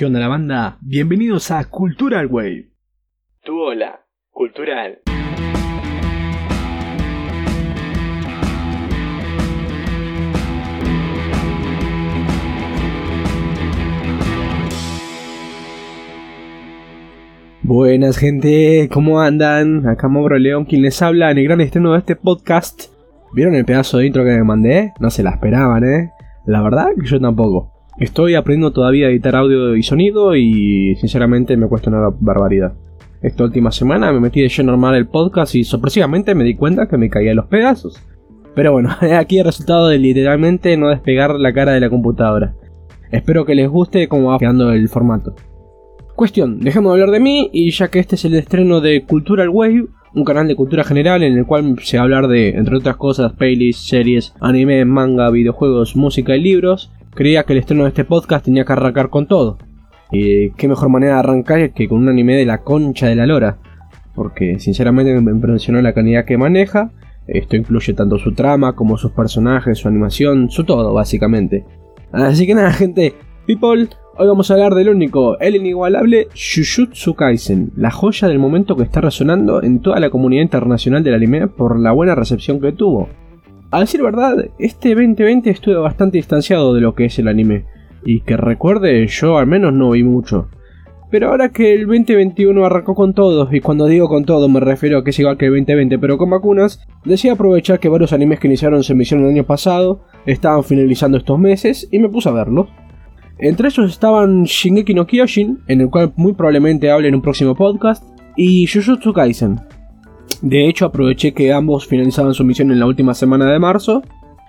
¿Qué 0.00 0.06
onda 0.06 0.18
la 0.18 0.28
banda? 0.28 0.78
Bienvenidos 0.80 1.50
a 1.50 1.62
Cultural 1.68 2.26
Wave. 2.26 2.70
Tu 3.44 3.54
hola, 3.54 4.00
cultural. 4.30 5.00
Buenas 17.62 18.16
gente, 18.16 18.88
¿cómo 18.90 19.20
andan? 19.20 19.86
Acá 19.86 20.08
Mauro 20.08 20.38
León 20.38 20.64
quien 20.64 20.80
les 20.80 21.02
habla 21.02 21.30
en 21.30 21.36
el 21.36 21.44
gran 21.44 21.60
estreno 21.60 21.92
de 21.92 21.98
este 21.98 22.16
podcast. 22.16 22.84
¿Vieron 23.34 23.54
el 23.54 23.66
pedazo 23.66 23.98
de 23.98 24.06
intro 24.06 24.24
que 24.24 24.30
me 24.30 24.44
mandé? 24.44 24.94
No 24.98 25.10
se 25.10 25.22
la 25.22 25.32
esperaban, 25.32 25.84
¿eh? 25.84 26.10
La 26.46 26.62
verdad 26.62 26.88
que 26.98 27.06
yo 27.06 27.20
tampoco. 27.20 27.79
Estoy 28.00 28.34
aprendiendo 28.34 28.72
todavía 28.72 29.06
a 29.08 29.10
editar 29.10 29.36
audio 29.36 29.76
y 29.76 29.82
sonido 29.82 30.34
y 30.34 30.96
sinceramente 30.96 31.54
me 31.58 31.68
cuesta 31.68 31.90
una 31.90 32.08
barbaridad. 32.18 32.72
Esta 33.20 33.44
última 33.44 33.70
semana 33.72 34.10
me 34.10 34.20
metí 34.20 34.40
de 34.40 34.48
lleno 34.48 34.72
normal 34.72 34.94
el 34.94 35.06
podcast 35.06 35.54
y 35.54 35.64
sorpresivamente 35.64 36.34
me 36.34 36.44
di 36.44 36.56
cuenta 36.56 36.88
que 36.88 36.96
me 36.96 37.10
caía 37.10 37.34
los 37.34 37.44
pedazos. 37.44 38.02
Pero 38.54 38.72
bueno, 38.72 38.88
aquí 39.18 39.38
el 39.38 39.44
resultado 39.44 39.88
de 39.88 39.98
literalmente 39.98 40.74
no 40.78 40.88
despegar 40.88 41.34
la 41.34 41.52
cara 41.52 41.72
de 41.72 41.80
la 41.80 41.90
computadora. 41.90 42.54
Espero 43.10 43.44
que 43.44 43.54
les 43.54 43.68
guste 43.68 44.08
cómo 44.08 44.30
va 44.30 44.38
quedando 44.38 44.72
el 44.72 44.88
formato. 44.88 45.34
Cuestión, 46.16 46.58
dejemos 46.60 46.94
de 46.94 47.02
hablar 47.02 47.12
de 47.12 47.20
mí 47.20 47.50
y 47.52 47.70
ya 47.70 47.88
que 47.88 47.98
este 47.98 48.14
es 48.14 48.24
el 48.24 48.34
estreno 48.34 48.80
de 48.80 49.04
Cultural 49.04 49.50
Wave, 49.50 49.88
un 50.14 50.24
canal 50.24 50.48
de 50.48 50.56
cultura 50.56 50.84
general 50.84 51.22
en 51.22 51.36
el 51.36 51.44
cual 51.44 51.76
se 51.82 51.98
va 51.98 52.00
a 52.00 52.04
hablar 52.04 52.28
de, 52.28 52.48
entre 52.48 52.76
otras 52.76 52.96
cosas, 52.96 53.34
playlists, 53.34 53.88
series, 53.88 54.32
anime, 54.40 54.86
manga, 54.86 55.28
videojuegos, 55.28 55.96
música 55.96 56.34
y 56.34 56.40
libros, 56.40 56.90
creía 57.14 57.44
que 57.44 57.52
el 57.52 57.60
estreno 57.60 57.84
de 57.84 57.90
este 57.90 58.04
podcast 58.04 58.44
tenía 58.44 58.64
que 58.64 58.72
arrancar 58.72 59.10
con 59.10 59.26
todo. 59.26 59.58
Y 60.12 60.50
qué 60.52 60.68
mejor 60.68 60.88
manera 60.88 61.14
de 61.14 61.18
arrancar 61.20 61.72
que 61.72 61.88
con 61.88 61.98
un 61.98 62.08
anime 62.08 62.36
de 62.36 62.46
la 62.46 62.62
concha 62.62 63.06
de 63.06 63.16
la 63.16 63.26
lora, 63.26 63.58
porque 64.14 64.58
sinceramente 64.58 65.18
me 65.20 65.30
impresionó 65.30 65.80
la 65.80 65.92
calidad 65.92 66.24
que 66.24 66.36
maneja, 66.36 66.90
esto 67.26 67.56
incluye 67.56 67.92
tanto 67.92 68.18
su 68.18 68.34
trama 68.34 68.74
como 68.74 68.96
sus 68.96 69.12
personajes, 69.12 69.78
su 69.78 69.88
animación, 69.88 70.50
su 70.50 70.64
todo 70.64 70.92
básicamente. 70.92 71.64
Así 72.12 72.46
que 72.46 72.54
nada 72.54 72.72
gente, 72.72 73.14
people, 73.46 73.88
Hoy 74.22 74.26
vamos 74.26 74.50
a 74.50 74.54
hablar 74.54 74.74
del 74.74 74.90
único, 74.90 75.38
el 75.38 75.56
inigualable 75.56 76.28
Jujutsu 76.34 77.14
Kaisen, 77.14 77.72
la 77.74 77.90
joya 77.90 78.28
del 78.28 78.38
momento 78.38 78.76
que 78.76 78.82
está 78.82 79.00
resonando 79.00 79.62
en 79.62 79.80
toda 79.80 79.98
la 79.98 80.10
comunidad 80.10 80.42
internacional 80.42 81.02
del 81.02 81.14
anime 81.14 81.46
por 81.46 81.80
la 81.80 81.92
buena 81.92 82.14
recepción 82.14 82.60
que 82.60 82.72
tuvo. 82.72 83.08
A 83.72 83.78
decir 83.80 84.02
verdad, 84.02 84.34
este 84.58 84.96
2020 84.96 85.48
estuve 85.48 85.76
bastante 85.76 86.18
distanciado 86.18 86.74
de 86.74 86.80
lo 86.80 86.96
que 86.96 87.04
es 87.04 87.16
el 87.20 87.28
anime, 87.28 87.66
y 88.04 88.22
que 88.22 88.36
recuerde 88.36 89.06
yo 89.06 89.38
al 89.38 89.46
menos 89.46 89.72
no 89.72 89.90
vi 89.90 90.02
mucho. 90.02 90.48
Pero 91.08 91.28
ahora 91.28 91.50
que 91.50 91.72
el 91.74 91.86
2021 91.86 92.64
arrancó 92.64 92.96
con 92.96 93.14
todo, 93.14 93.48
y 93.52 93.60
cuando 93.60 93.86
digo 93.86 94.08
con 94.08 94.24
todo 94.24 94.48
me 94.48 94.58
refiero 94.58 94.98
a 94.98 95.04
que 95.04 95.10
es 95.10 95.18
igual 95.20 95.38
que 95.38 95.46
el 95.46 95.52
2020 95.52 96.00
pero 96.00 96.18
con 96.18 96.30
vacunas, 96.30 96.80
decidí 97.04 97.30
aprovechar 97.30 97.78
que 97.78 97.88
varios 97.88 98.12
animes 98.12 98.40
que 98.40 98.48
iniciaron 98.48 98.82
su 98.82 98.92
emisión 98.92 99.22
el 99.22 99.30
año 99.30 99.44
pasado 99.44 100.00
estaban 100.26 100.64
finalizando 100.64 101.18
estos 101.18 101.38
meses 101.38 101.88
y 101.92 102.00
me 102.00 102.08
puse 102.08 102.28
a 102.28 102.32
verlos. 102.32 102.68
Entre 103.38 103.68
ellos 103.68 103.88
estaban 103.88 104.44
Shingeki 104.44 104.94
no 104.94 105.06
Kyojin, 105.06 105.60
en 105.68 105.80
el 105.80 105.90
cual 105.90 106.12
muy 106.16 106.32
probablemente 106.32 106.90
hable 106.90 107.06
en 107.06 107.14
un 107.14 107.22
próximo 107.22 107.54
podcast, 107.54 108.02
y 108.36 108.66
Jujutsu 108.66 109.12
Kaisen. 109.12 109.60
De 110.42 110.68
hecho, 110.68 110.86
aproveché 110.86 111.32
que 111.32 111.52
ambos 111.52 111.86
finalizaban 111.86 112.34
su 112.34 112.44
misión 112.44 112.70
en 112.70 112.80
la 112.80 112.86
última 112.86 113.14
semana 113.14 113.50
de 113.50 113.58
marzo, 113.58 114.02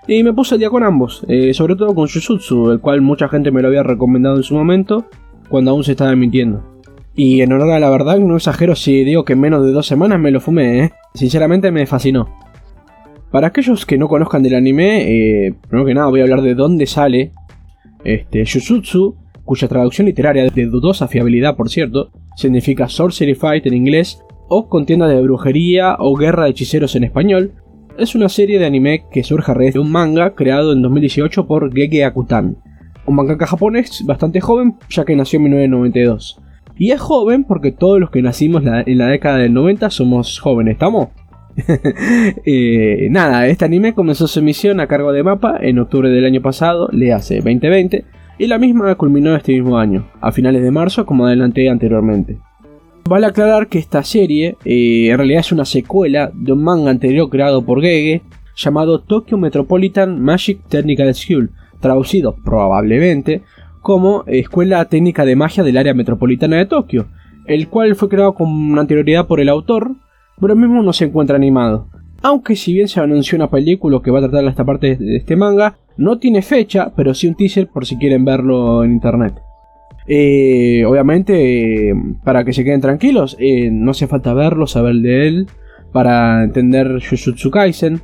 y 0.06 0.22
me 0.22 0.32
puse 0.32 0.54
al 0.54 0.58
día 0.58 0.70
con 0.70 0.82
ambos, 0.82 1.24
eh, 1.28 1.54
sobre 1.54 1.76
todo 1.76 1.94
con 1.94 2.08
Jujutsu, 2.08 2.72
el 2.72 2.80
cual 2.80 3.02
mucha 3.02 3.28
gente 3.28 3.50
me 3.50 3.62
lo 3.62 3.68
había 3.68 3.82
recomendado 3.82 4.36
en 4.36 4.42
su 4.42 4.54
momento, 4.54 5.06
cuando 5.48 5.70
aún 5.70 5.84
se 5.84 5.92
estaba 5.92 6.12
emitiendo. 6.12 6.64
Y 7.14 7.42
en 7.42 7.52
honor 7.52 7.70
a 7.72 7.78
la 7.78 7.90
verdad, 7.90 8.18
no 8.18 8.36
exagero 8.36 8.74
si 8.74 9.04
digo 9.04 9.24
que 9.24 9.34
en 9.34 9.40
menos 9.40 9.64
de 9.64 9.72
dos 9.72 9.86
semanas 9.86 10.18
me 10.18 10.30
lo 10.30 10.40
fumé, 10.40 10.84
¿eh? 10.84 10.90
Sinceramente 11.14 11.70
me 11.70 11.86
fascinó. 11.86 12.28
Para 13.30 13.48
aquellos 13.48 13.86
que 13.86 13.98
no 13.98 14.08
conozcan 14.08 14.42
del 14.42 14.54
anime, 14.54 15.02
eh, 15.46 15.54
primero 15.68 15.86
que 15.86 15.94
nada 15.94 16.08
voy 16.08 16.20
a 16.20 16.22
hablar 16.24 16.42
de 16.42 16.54
dónde 16.54 16.86
sale 16.86 17.32
este, 18.04 18.44
Jujutsu, 18.44 19.16
cuya 19.44 19.68
traducción 19.68 20.06
literaria 20.06 20.48
de 20.48 20.66
dudosa 20.66 21.06
fiabilidad 21.06 21.56
por 21.56 21.68
cierto, 21.68 22.10
significa 22.36 22.88
Sorcery 22.88 23.34
Fight 23.34 23.66
en 23.66 23.74
inglés, 23.74 24.22
o 24.54 24.68
contienda 24.68 25.08
de 25.08 25.22
brujería 25.22 25.96
o 25.98 26.14
guerra 26.14 26.44
de 26.44 26.50
hechiceros 26.50 26.94
en 26.94 27.04
español, 27.04 27.52
es 27.96 28.14
una 28.14 28.28
serie 28.28 28.58
de 28.58 28.66
anime 28.66 29.06
que 29.10 29.24
surge 29.24 29.50
a 29.50 29.54
raíz 29.54 29.72
de 29.72 29.80
un 29.80 29.90
manga 29.90 30.34
creado 30.34 30.74
en 30.74 30.82
2018 30.82 31.46
por 31.46 31.72
Gege 31.72 32.04
Akutan, 32.04 32.58
un 33.06 33.14
mangaka 33.16 33.46
japonés 33.46 34.04
bastante 34.04 34.42
joven 34.42 34.74
ya 34.90 35.06
que 35.06 35.16
nació 35.16 35.38
en 35.38 35.44
1992. 35.44 36.38
Y 36.76 36.90
es 36.90 37.00
joven 37.00 37.44
porque 37.44 37.72
todos 37.72 37.98
los 37.98 38.10
que 38.10 38.20
nacimos 38.20 38.62
en 38.66 38.98
la 38.98 39.06
década 39.06 39.38
del 39.38 39.54
90 39.54 39.88
somos 39.88 40.38
jóvenes, 40.38 40.74
¿estamos? 40.74 41.08
Eh, 42.44 43.08
nada, 43.10 43.46
este 43.46 43.64
anime 43.64 43.94
comenzó 43.94 44.26
su 44.26 44.40
emisión 44.40 44.80
a 44.80 44.86
cargo 44.86 45.12
de 45.12 45.22
Mapa 45.22 45.56
en 45.62 45.78
octubre 45.78 46.10
del 46.10 46.26
año 46.26 46.42
pasado, 46.42 46.90
le 46.92 47.14
hace 47.14 47.36
2020, 47.36 48.04
y 48.38 48.46
la 48.48 48.58
misma 48.58 48.94
culminó 48.96 49.34
este 49.34 49.52
mismo 49.52 49.78
año, 49.78 50.10
a 50.20 50.30
finales 50.30 50.62
de 50.62 50.70
marzo 50.70 51.06
como 51.06 51.26
adelanté 51.26 51.70
anteriormente. 51.70 52.38
Vale 53.04 53.26
aclarar 53.26 53.68
que 53.68 53.78
esta 53.78 54.02
serie 54.04 54.56
eh, 54.64 55.08
en 55.10 55.16
realidad 55.16 55.40
es 55.40 55.52
una 55.52 55.64
secuela 55.64 56.30
de 56.34 56.52
un 56.52 56.62
manga 56.62 56.90
anterior 56.90 57.28
creado 57.28 57.62
por 57.64 57.80
Gege 57.80 58.22
llamado 58.56 59.00
Tokyo 59.00 59.36
Metropolitan 59.38 60.20
Magic 60.20 60.60
Technical 60.68 61.14
School, 61.14 61.50
traducido 61.80 62.36
probablemente 62.44 63.42
como 63.80 64.22
Escuela 64.26 64.84
Técnica 64.84 65.24
de 65.24 65.36
Magia 65.36 65.64
del 65.64 65.76
Área 65.76 65.94
Metropolitana 65.94 66.56
de 66.56 66.66
Tokio, 66.66 67.08
el 67.46 67.68
cual 67.68 67.96
fue 67.96 68.08
creado 68.08 68.34
con 68.34 68.78
anterioridad 68.78 69.26
por 69.26 69.40
el 69.40 69.48
autor 69.48 69.90
pero 70.40 70.56
mismo 70.56 70.82
no 70.82 70.92
se 70.92 71.04
encuentra 71.04 71.36
animado. 71.36 71.88
Aunque 72.20 72.56
si 72.56 72.72
bien 72.72 72.88
se 72.88 73.00
anunció 73.00 73.36
una 73.36 73.50
película 73.50 74.00
que 74.02 74.10
va 74.10 74.18
a 74.18 74.22
tratar 74.22 74.44
esta 74.44 74.64
parte 74.64 74.96
de 74.96 75.16
este 75.16 75.36
manga, 75.36 75.78
no 75.96 76.18
tiene 76.18 76.42
fecha, 76.42 76.92
pero 76.96 77.14
sí 77.14 77.26
un 77.28 77.34
teaser 77.34 77.68
por 77.68 77.86
si 77.86 77.96
quieren 77.96 78.24
verlo 78.24 78.84
en 78.84 78.92
internet. 78.92 79.34
Eh, 80.06 80.84
obviamente, 80.86 81.90
eh, 81.90 81.94
para 82.24 82.44
que 82.44 82.52
se 82.52 82.64
queden 82.64 82.80
tranquilos, 82.80 83.36
eh, 83.38 83.70
no 83.70 83.92
hace 83.92 84.06
falta 84.06 84.34
verlo, 84.34 84.66
saber 84.66 84.96
de 84.96 85.28
él, 85.28 85.46
para 85.92 86.42
entender 86.42 87.00
Jujutsu 87.02 87.50
Kaisen, 87.50 88.00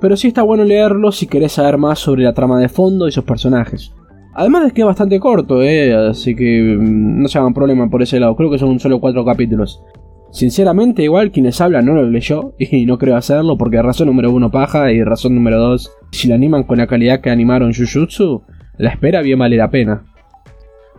pero 0.00 0.16
sí 0.16 0.28
está 0.28 0.42
bueno 0.42 0.64
leerlo 0.64 1.12
si 1.12 1.26
querés 1.26 1.52
saber 1.52 1.78
más 1.78 1.98
sobre 1.98 2.22
la 2.22 2.34
trama 2.34 2.60
de 2.60 2.68
fondo 2.68 3.08
y 3.08 3.12
sus 3.12 3.24
personajes. 3.24 3.92
Además 4.34 4.64
de 4.64 4.70
que 4.70 4.82
es 4.82 4.86
bastante 4.86 5.18
corto, 5.18 5.60
así 6.08 6.36
que 6.36 6.76
mm, 6.78 7.22
no 7.22 7.28
se 7.28 7.38
hagan 7.38 7.54
problema 7.54 7.90
por 7.90 8.02
ese 8.02 8.20
lado, 8.20 8.36
creo 8.36 8.50
que 8.50 8.58
son 8.58 8.78
solo 8.78 9.00
cuatro 9.00 9.24
capítulos. 9.24 9.82
Sinceramente, 10.30 11.02
igual 11.02 11.32
quienes 11.32 11.60
hablan 11.60 11.86
no 11.86 11.94
lo 11.94 12.08
leyó 12.08 12.54
y 12.58 12.86
no 12.86 12.98
creo 12.98 13.16
hacerlo 13.16 13.58
porque 13.58 13.82
razón 13.82 14.06
número 14.06 14.30
uno 14.30 14.50
paja 14.50 14.92
y 14.92 15.02
razón 15.02 15.34
número 15.34 15.58
dos, 15.58 15.92
si 16.12 16.28
lo 16.28 16.34
animan 16.34 16.62
con 16.62 16.78
la 16.78 16.86
calidad 16.86 17.20
que 17.20 17.30
animaron 17.30 17.74
Jujutsu, 17.74 18.42
la 18.78 18.90
espera 18.90 19.22
bien 19.22 19.38
vale 19.38 19.56
la 19.56 19.70
pena. 19.70 20.04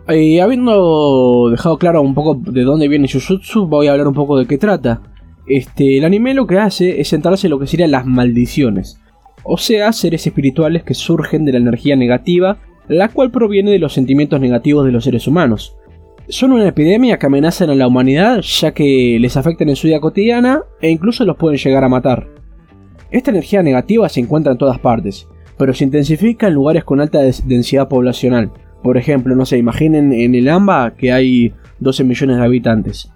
Y 0.08 0.40
habiendo 0.40 1.48
dejado 1.50 1.78
claro 1.78 2.02
un 2.02 2.14
poco 2.14 2.34
de 2.34 2.62
dónde 2.62 2.88
viene 2.88 3.08
Jujutsu, 3.08 3.66
voy 3.66 3.86
a 3.86 3.92
hablar 3.92 4.08
un 4.08 4.14
poco 4.14 4.38
de 4.38 4.46
qué 4.46 4.58
trata. 4.58 5.02
Este, 5.46 5.98
el 5.98 6.04
anime 6.04 6.34
lo 6.34 6.46
que 6.46 6.58
hace 6.58 7.00
es 7.00 7.10
centrarse 7.10 7.46
en 7.46 7.52
lo 7.52 7.58
que 7.58 7.66
serían 7.66 7.90
las 7.90 8.06
maldiciones, 8.06 9.00
o 9.44 9.58
sea, 9.58 9.92
seres 9.92 10.26
espirituales 10.26 10.84
que 10.84 10.94
surgen 10.94 11.44
de 11.44 11.52
la 11.52 11.58
energía 11.58 11.96
negativa, 11.96 12.58
la 12.88 13.08
cual 13.08 13.30
proviene 13.30 13.70
de 13.70 13.78
los 13.78 13.92
sentimientos 13.92 14.40
negativos 14.40 14.84
de 14.86 14.92
los 14.92 15.04
seres 15.04 15.26
humanos 15.26 15.76
son 16.28 16.52
una 16.52 16.68
epidemia 16.68 17.18
que 17.18 17.26
amenazan 17.26 17.70
a 17.70 17.74
la 17.74 17.86
humanidad 17.86 18.40
ya 18.40 18.72
que 18.72 19.18
les 19.20 19.36
afectan 19.36 19.68
en 19.68 19.76
su 19.76 19.86
vida 19.86 20.00
cotidiana 20.00 20.62
e 20.80 20.90
incluso 20.90 21.24
los 21.24 21.36
pueden 21.36 21.58
llegar 21.58 21.84
a 21.84 21.88
matar. 21.88 22.28
Esta 23.10 23.30
energía 23.30 23.62
negativa 23.62 24.08
se 24.08 24.20
encuentra 24.20 24.52
en 24.52 24.58
todas 24.58 24.78
partes, 24.78 25.28
pero 25.58 25.74
se 25.74 25.84
intensifica 25.84 26.48
en 26.48 26.54
lugares 26.54 26.84
con 26.84 27.00
alta 27.00 27.20
densidad 27.20 27.88
poblacional. 27.88 28.50
Por 28.82 28.96
ejemplo, 28.96 29.36
no 29.36 29.46
sé, 29.46 29.58
imaginen 29.58 30.12
en 30.12 30.34
el 30.34 30.48
AMBA 30.48 30.94
que 30.96 31.12
hay 31.12 31.52
12 31.80 32.04
millones 32.04 32.36
de 32.38 32.44
habitantes. 32.44 33.12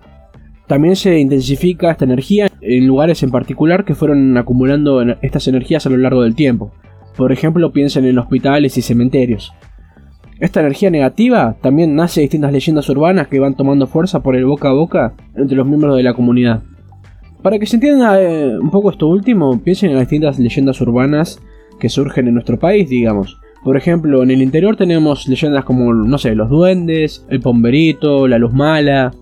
También 0.67 0.97
se 0.97 1.19
intensifica 1.19 1.91
esta 1.91 2.05
energía 2.05 2.49
en 2.61 2.87
lugares 2.87 3.23
en 3.23 3.31
particular 3.31 3.85
que 3.85 3.95
fueron 3.95 4.37
acumulando 4.37 5.01
estas 5.23 5.47
energías 5.49 5.87
a 5.87 5.91
lo 5.91 5.97
largo 5.97 6.23
del 6.23 6.35
tiempo. 6.35 6.73
Por 7.17 7.33
ejemplo, 7.33 7.73
piensen 7.73 8.05
en 8.05 8.19
hospitales 8.19 8.77
y 8.77 8.83
cementerios. 8.83 9.53
Esta 10.39 10.61
energía 10.61 10.91
negativa 10.91 11.57
también 11.63 11.95
nace 11.95 12.21
de 12.21 12.25
distintas 12.25 12.53
leyendas 12.53 12.89
urbanas 12.91 13.29
que 13.29 13.39
van 13.39 13.55
tomando 13.55 13.87
fuerza 13.87 14.23
por 14.23 14.37
el 14.37 14.45
boca 14.45 14.69
a 14.69 14.73
boca 14.73 15.15
entre 15.35 15.57
los 15.57 15.67
miembros 15.67 15.97
de 15.97 16.03
la 16.03 16.15
comunidad. 16.15 16.63
Para 17.43 17.59
que 17.59 17.67
se 17.67 17.77
entienda 17.77 18.21
eh, 18.21 18.59
un 18.59 18.71
poco 18.71 18.91
esto 18.91 19.07
último, 19.07 19.63
piensen 19.63 19.91
en 19.91 19.97
las 19.97 20.03
distintas 20.03 20.39
leyendas 20.39 20.81
urbanas 20.81 21.41
que 21.79 21.89
surgen 21.89 22.29
en 22.29 22.35
nuestro 22.35 22.59
país, 22.59 22.89
digamos. 22.89 23.41
Por 23.67 23.77
ejemplo, 23.77 24.23
en 24.23 24.31
el 24.31 24.43
interior 24.43 24.77
tenemos 24.77 25.27
leyendas 25.27 25.65
como, 25.65 25.93
no 25.93 26.19
sé, 26.19 26.37
los 26.37 26.49
duendes, 26.49 27.27
el 27.29 27.41
pomberito, 27.41 28.29
la 28.29 28.39
luz 28.39 28.53
mala. 28.53 29.13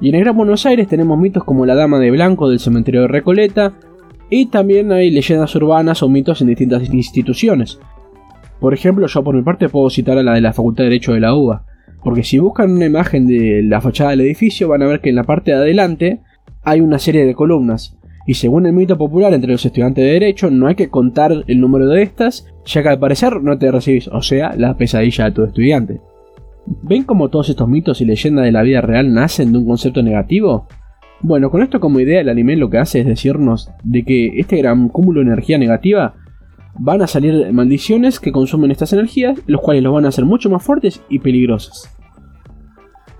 Y 0.00 0.08
en 0.08 0.16
el 0.16 0.22
Gran 0.22 0.36
Buenos 0.36 0.66
Aires 0.66 0.88
tenemos 0.88 1.16
mitos 1.20 1.44
como 1.44 1.66
la 1.66 1.76
Dama 1.76 2.00
de 2.00 2.10
Blanco 2.10 2.50
del 2.50 2.58
cementerio 2.58 3.02
de 3.02 3.06
Recoleta. 3.06 3.74
Y 4.28 4.46
también 4.46 4.90
hay 4.90 5.12
leyendas 5.12 5.54
urbanas 5.54 6.02
o 6.02 6.08
mitos 6.08 6.40
en 6.40 6.48
distintas 6.48 6.82
instituciones, 6.92 7.78
por 8.58 8.74
ejemplo, 8.74 9.06
yo 9.06 9.22
por 9.22 9.36
mi 9.36 9.42
parte 9.42 9.68
puedo 9.68 9.88
citar 9.88 10.18
a 10.18 10.24
la 10.24 10.34
de 10.34 10.40
la 10.40 10.52
Facultad 10.52 10.82
de 10.82 10.90
Derecho 10.90 11.12
de 11.12 11.20
la 11.20 11.34
UBA, 11.34 11.64
Porque 12.02 12.24
si 12.24 12.38
buscan 12.38 12.72
una 12.72 12.86
imagen 12.86 13.28
de 13.28 13.62
la 13.62 13.80
fachada 13.80 14.10
del 14.10 14.22
edificio 14.22 14.66
van 14.66 14.82
a 14.82 14.86
ver 14.86 15.00
que 15.00 15.10
en 15.10 15.16
la 15.16 15.24
parte 15.24 15.52
de 15.52 15.58
adelante 15.58 16.20
hay 16.64 16.80
una 16.80 16.98
serie 16.98 17.24
de 17.24 17.34
columnas. 17.34 17.96
Y 18.26 18.34
según 18.34 18.66
el 18.66 18.72
mito 18.72 18.96
popular 18.96 19.34
entre 19.34 19.52
los 19.52 19.64
estudiantes 19.64 20.04
de 20.04 20.12
Derecho, 20.12 20.50
no 20.50 20.68
hay 20.68 20.74
que 20.74 20.90
contar 20.90 21.44
el 21.46 21.60
número 21.60 21.88
de 21.88 22.02
estas, 22.02 22.46
ya 22.64 22.82
que 22.82 22.88
al 22.88 22.98
parecer 22.98 23.42
no 23.42 23.58
te 23.58 23.70
recibís, 23.70 24.08
o 24.08 24.22
sea, 24.22 24.54
la 24.56 24.76
pesadilla 24.76 25.24
de 25.26 25.32
tu 25.32 25.44
estudiante. 25.44 26.00
¿Ven 26.82 27.02
cómo 27.02 27.28
todos 27.28 27.48
estos 27.48 27.68
mitos 27.68 28.00
y 28.00 28.04
leyendas 28.04 28.44
de 28.44 28.52
la 28.52 28.62
vida 28.62 28.80
real 28.80 29.12
nacen 29.12 29.52
de 29.52 29.58
un 29.58 29.66
concepto 29.66 30.02
negativo? 30.02 30.68
Bueno, 31.20 31.50
con 31.50 31.62
esto 31.62 31.80
como 31.80 32.00
idea 32.00 32.20
el 32.20 32.28
anime 32.28 32.56
lo 32.56 32.70
que 32.70 32.78
hace 32.78 33.00
es 33.00 33.06
decirnos 33.06 33.70
de 33.82 34.04
que 34.04 34.38
este 34.38 34.56
gran 34.58 34.88
cúmulo 34.88 35.20
de 35.20 35.26
energía 35.26 35.58
negativa 35.58 36.14
van 36.78 37.02
a 37.02 37.06
salir 37.06 37.52
maldiciones 37.52 38.18
que 38.18 38.32
consumen 38.32 38.70
estas 38.70 38.92
energías, 38.92 39.38
los 39.46 39.60
cuales 39.60 39.82
los 39.82 39.92
van 39.92 40.04
a 40.04 40.08
hacer 40.08 40.24
mucho 40.24 40.50
más 40.50 40.62
fuertes 40.62 41.02
y 41.08 41.18
peligrosas. 41.18 41.94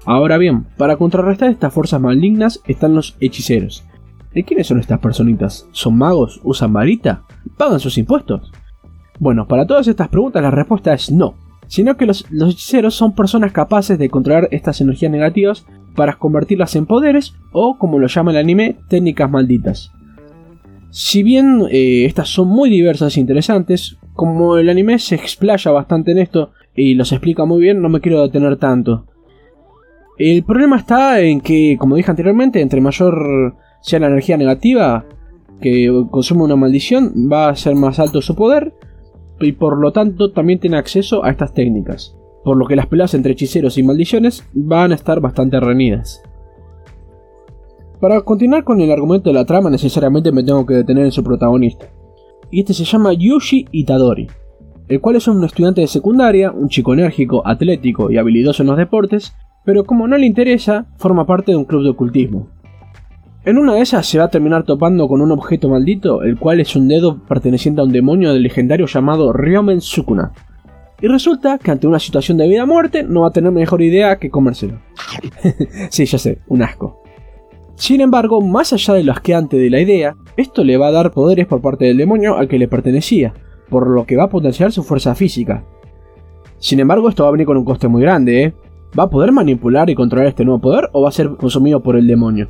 Ahora 0.05 0.37
bien, 0.39 0.65
para 0.77 0.97
contrarrestar 0.97 1.51
estas 1.51 1.73
fuerzas 1.73 2.01
malignas 2.01 2.61
están 2.67 2.95
los 2.95 3.17
hechiceros. 3.21 3.85
¿De 4.35 4.45
quiénes 4.45 4.67
son 4.67 4.81
estas 4.81 4.99
personitas? 4.99 5.69
¿Son 5.73 5.97
magos? 5.97 6.41
¿Usan 6.43 6.73
varita? 6.73 7.25
¿Pagan 7.57 7.81
sus 7.81 7.99
impuestos? 7.99 8.51
Bueno, 9.19 9.47
para 9.47 9.67
todas 9.67 9.87
estas 9.89 10.09
preguntas 10.09 10.43
la 10.43 10.51
respuesta 10.51 10.95
es 10.95 11.11
no, 11.11 11.35
sino 11.67 11.97
que 11.97 12.07
los, 12.07 12.27
hechiceros 12.31 12.95
son 12.95 13.15
personas 13.15 13.53
capaces 13.53 13.99
de 13.99 14.09
controlar 14.09 14.49
estas 14.51 14.81
energías 14.81 15.13
negativas 15.13 15.67
para 15.95 16.15
convertirlas 16.15 16.75
en 16.77 16.87
poderes 16.87 17.35
o, 17.53 17.79
como 17.79 17.99
lo 17.99 18.09
llama 18.09 18.31
el 18.31 18.39
anime, 18.39 18.77
técnicas 18.89 19.31
malditas. 19.31 19.93
Si 20.91 21.23
bien 21.23 21.63
eh, 21.71 22.05
estas 22.07 22.29
son 22.29 22.49
muy 22.49 22.69
diversas 22.69 23.17
e 23.17 23.21
interesantes, 23.21 23.99
como 24.15 24.57
el 24.57 24.69
anime 24.69 24.99
se 24.99 25.15
explaya 25.15 25.71
bastante 25.71 26.13
en 26.13 26.19
esto 26.19 26.53
y 26.75 26.95
los 26.95 27.13
explica 27.13 27.45
muy 27.45 27.61
bien, 27.61 27.81
no 27.81 27.89
me 27.89 28.01
quiero 28.01 28.23
detener 28.23 28.57
tanto. 28.57 29.07
El 30.19 30.45
problema 30.45 30.77
está 30.77 31.21
en 31.21 31.41
que, 31.41 31.77
como 31.79 31.97
dije 31.97 32.11
anteriormente, 32.11 32.61
entre 32.61 32.81
mayor 32.81 33.57
sea 33.83 34.01
la 34.01 34.07
energía 34.07 34.37
negativa 34.37 35.05
que 35.61 36.07
consume 36.11 36.45
una 36.45 36.57
maldición, 36.57 37.13
va 37.31 37.49
a 37.49 37.57
ser 37.57 37.75
más 37.75 37.99
alto 37.99 38.23
su 38.23 38.35
poder 38.35 38.75
y 39.41 39.53
por 39.53 39.79
lo 39.79 39.93
tanto 39.93 40.33
también 40.33 40.59
tiene 40.59 40.77
acceso 40.77 41.25
a 41.25 41.31
estas 41.31 41.53
técnicas. 41.53 42.17
Por 42.45 42.57
lo 42.57 42.67
que 42.67 42.77
las 42.77 42.87
peleas 42.87 43.15
entre 43.15 43.33
hechiceros 43.33 43.79
y 43.79 43.83
maldiciones 43.83 44.45
van 44.53 44.93
a 44.93 44.97
estar 44.97 45.21
bastante 45.21 45.61
reñidas. 45.61 46.23
Para 48.01 48.21
continuar 48.23 48.65
con 48.65 48.81
el 48.81 48.91
argumento 48.91 49.31
de 49.31 49.35
la 49.35 49.45
trama 49.45 49.71
necesariamente 49.71 50.33
me 50.33 50.43
tengo 50.43 50.67
que 50.67 50.75
detener 50.75 51.05
en 51.05 51.13
su 51.13 51.23
protagonista. 51.23 51.87
Y 52.51 52.61
este 52.61 52.75
se 52.75 52.85
llama 52.85 53.13
Yushi 53.13 53.67
Itadori, 53.71 54.27
el 54.89 55.01
cual 55.01 55.17
es 55.17 55.29
un 55.29 55.43
estudiante 55.45 55.81
de 55.81 55.87
secundaria, 55.87 56.51
un 56.51 56.69
chico 56.69 56.93
enérgico, 56.93 57.47
atlético 57.47 58.11
y 58.11 58.19
habilidoso 58.19 58.63
en 58.63 58.69
los 58.69 58.77
deportes, 58.77 59.33
pero 59.65 59.85
como 59.85 60.09
no 60.09 60.19
le 60.19 60.27
interesa, 60.27 60.87
forma 60.97 61.25
parte 61.25 61.53
de 61.53 61.57
un 61.57 61.65
club 61.65 61.85
de 61.85 61.91
ocultismo. 61.91 62.49
En 63.45 63.59
una 63.59 63.75
de 63.75 63.81
esas 63.81 64.07
se 64.07 64.19
va 64.19 64.27
a 64.27 64.31
terminar 64.31 64.63
topando 64.63 65.09
con 65.09 65.21
un 65.21 65.33
objeto 65.33 65.69
maldito, 65.69 66.23
el 66.23 66.39
cual 66.39 66.61
es 66.61 66.77
un 66.77 66.87
dedo 66.87 67.19
perteneciente 67.25 67.81
a 67.81 67.85
un 67.85 67.91
demonio 67.91 68.33
del 68.33 68.45
legendario 68.45 68.87
llamado 68.87 69.33
Ryomen 69.33 69.81
Sukuna. 69.81 70.31
Y 71.01 71.09
resulta 71.09 71.59
que 71.59 71.73
ante 71.73 71.89
una 71.89 71.99
situación 71.99 72.39
de 72.39 72.47
vida 72.47 72.63
o 72.63 72.69
muerte 72.69 73.03
no 73.03 73.23
va 73.23 73.29
a 73.29 73.33
tener 73.33 73.51
mejor 73.51 73.83
idea 73.83 74.17
que 74.19 74.31
comérselo. 74.31 74.79
sí, 75.91 76.05
ya 76.05 76.19
sé, 76.19 76.39
un 76.47 76.63
asco. 76.63 77.03
Sin 77.75 78.01
embargo, 78.01 78.41
más 78.41 78.73
allá 78.73 78.95
de 78.95 79.03
lo 79.03 79.11
asqueante 79.11 79.57
de 79.57 79.71
la 79.71 79.81
idea, 79.81 80.15
esto 80.37 80.63
le 80.63 80.77
va 80.77 80.87
a 80.87 80.93
dar 80.93 81.11
poderes 81.11 81.49
por 81.49 81.61
parte 81.61 81.87
del 81.87 81.97
demonio 81.97 82.37
al 82.37 82.47
que 82.47 82.61
le 82.61 82.69
pertenecía, 82.69 83.35
por 83.69 83.89
lo 83.89 84.07
que 84.07 84.17
va 84.17 84.25
a 84.25 84.31
potenciar 84.31 84.71
su 84.71 84.85
fuerza 84.85 85.17
física. 85.17 85.65
Sin 86.59 86.79
embargo, 86.79 87.09
esto 87.09 87.25
va 87.25 87.31
a 87.31 87.33
venir 87.33 87.49
con 87.49 87.57
un 87.57 87.65
coste 87.65 87.89
muy 87.89 88.03
grande, 88.03 88.45
¿eh? 88.45 88.55
¿Va 88.97 89.05
a 89.05 89.11
poder 89.11 89.33
manipular 89.33 89.91
y 89.91 89.97
controlar 89.97 90.29
este 90.29 90.45
nuevo 90.45 90.61
poder 90.61 90.91
o 90.93 91.03
va 91.03 91.09
a 91.09 91.13
ser 91.13 91.31
consumido 91.31 91.83
por 91.83 91.97
el 91.97 92.07
demonio? 92.07 92.49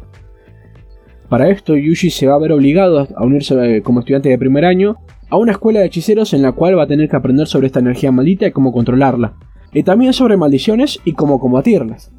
Para 1.33 1.49
esto, 1.49 1.75
Yuji 1.75 2.11
se 2.11 2.27
va 2.27 2.35
a 2.35 2.39
ver 2.39 2.53
obligado 2.53 3.09
a 3.17 3.25
unirse 3.25 3.55
eh, 3.55 3.81
como 3.81 4.01
estudiante 4.01 4.29
de 4.29 4.37
primer 4.37 4.67
año 4.67 4.99
a 5.31 5.39
una 5.39 5.53
escuela 5.53 5.81
de 5.81 5.87
hechiceros 5.87 6.35
en 6.35 6.43
la 6.43 6.53
cual 6.53 6.79
va 6.79 6.83
a 6.83 6.87
tener 6.87 7.09
que 7.09 7.17
aprender 7.17 7.47
sobre 7.47 7.69
esta 7.69 7.81
energía 7.81 8.13
maldita 8.13 8.47
y 8.47 8.51
cómo 8.51 8.71
controlarla, 8.71 9.33
y 9.73 9.83
también 9.83 10.13
sobre 10.13 10.37
maldiciones 10.37 11.01
y 11.07 11.15
cómo 11.15 11.41
combatirlas. 11.41 12.13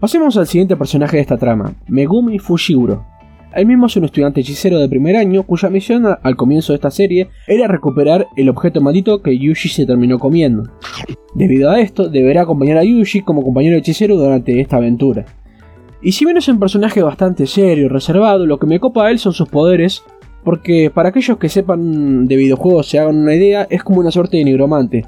Pasemos 0.00 0.38
al 0.38 0.46
siguiente 0.46 0.78
personaje 0.78 1.18
de 1.18 1.20
esta 1.20 1.36
trama, 1.36 1.74
Megumi 1.88 2.38
Fushiguro. 2.38 3.04
Él 3.54 3.66
mismo 3.66 3.84
es 3.84 3.96
un 3.98 4.06
estudiante 4.06 4.40
hechicero 4.40 4.78
de 4.78 4.88
primer 4.88 5.16
año 5.16 5.42
cuya 5.42 5.68
misión 5.68 6.06
al 6.06 6.36
comienzo 6.36 6.72
de 6.72 6.76
esta 6.76 6.90
serie 6.90 7.28
era 7.46 7.68
recuperar 7.68 8.28
el 8.34 8.48
objeto 8.48 8.80
maldito 8.80 9.20
que 9.20 9.36
Yuji 9.36 9.68
se 9.68 9.84
terminó 9.84 10.18
comiendo. 10.18 10.70
Debido 11.34 11.68
a 11.68 11.82
esto, 11.82 12.08
deberá 12.08 12.42
acompañar 12.44 12.78
a 12.78 12.84
Yuji 12.84 13.20
como 13.20 13.44
compañero 13.44 13.76
hechicero 13.76 14.16
durante 14.16 14.58
esta 14.58 14.78
aventura. 14.78 15.26
Y 16.02 16.12
si 16.12 16.24
bien 16.24 16.38
es 16.38 16.48
un 16.48 16.58
personaje 16.58 17.02
bastante 17.02 17.46
serio 17.46 17.84
y 17.84 17.88
reservado, 17.88 18.46
lo 18.46 18.58
que 18.58 18.66
me 18.66 18.80
copa 18.80 19.06
a 19.06 19.10
él 19.10 19.18
son 19.18 19.34
sus 19.34 19.48
poderes, 19.48 20.02
porque 20.42 20.90
para 20.90 21.10
aquellos 21.10 21.36
que 21.36 21.50
sepan 21.50 22.26
de 22.26 22.36
videojuegos 22.36 22.88
se 22.88 22.98
hagan 22.98 23.18
una 23.18 23.34
idea, 23.34 23.66
es 23.68 23.82
como 23.82 24.00
una 24.00 24.10
suerte 24.10 24.38
de 24.38 24.44
nigromante. 24.44 25.04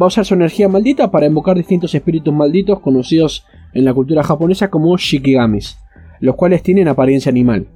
Va 0.00 0.04
a 0.04 0.06
usar 0.06 0.24
su 0.24 0.34
energía 0.34 0.68
maldita 0.68 1.10
para 1.10 1.26
invocar 1.26 1.56
distintos 1.56 1.94
espíritus 1.96 2.32
malditos 2.32 2.78
conocidos 2.78 3.44
en 3.74 3.84
la 3.84 3.92
cultura 3.92 4.22
japonesa 4.22 4.70
como 4.70 4.96
shikigamis, 4.96 5.78
los 6.20 6.36
cuales 6.36 6.62
tienen 6.62 6.86
apariencia 6.86 7.30
animal. 7.30 7.66